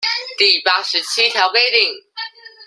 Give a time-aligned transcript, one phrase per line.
[0.35, 1.93] 第八十七條規定